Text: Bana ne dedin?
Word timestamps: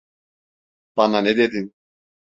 Bana 0.97 1.21
ne 1.21 1.37
dedin? 1.37 1.73